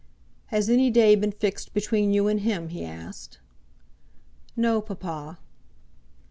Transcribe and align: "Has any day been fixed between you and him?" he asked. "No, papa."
"Has 0.47 0.67
any 0.67 0.89
day 0.89 1.13
been 1.15 1.31
fixed 1.31 1.75
between 1.75 2.11
you 2.11 2.27
and 2.27 2.39
him?" 2.39 2.69
he 2.69 2.83
asked. 2.83 3.37
"No, 4.55 4.81
papa." 4.81 5.37